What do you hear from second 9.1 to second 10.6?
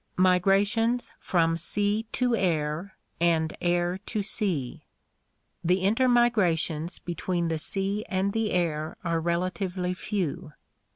relatively few.